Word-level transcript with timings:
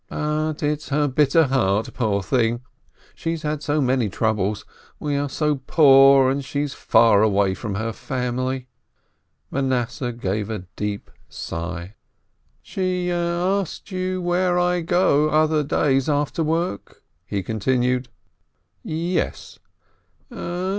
But 0.09 0.63
it's 0.63 0.89
her 0.89 1.07
bitter 1.07 1.43
heart, 1.43 1.93
poor 1.93 2.23
thing— 2.23 2.61
she's 3.13 3.43
had 3.43 3.61
so 3.61 3.79
many 3.79 4.09
troubles! 4.09 4.65
We're 4.99 5.29
so 5.29 5.57
poor, 5.67 6.31
and 6.31 6.43
she's 6.43 6.73
far 6.73 7.21
away 7.21 7.53
from 7.53 7.75
her 7.75 7.93
family." 7.93 8.67
Manasseh 9.51 10.11
gave 10.11 10.49
a 10.49 10.65
deep 10.75 11.11
sigh. 11.29 11.93
"She 12.63 13.11
asked 13.11 13.91
you 13.91 14.23
where 14.23 14.57
I 14.57 14.81
go 14.81 15.29
other 15.29 15.61
days 15.63 16.09
after 16.09 16.43
work?" 16.43 17.03
he 17.27 17.43
continued. 17.43 18.09
"Yes." 18.81 19.59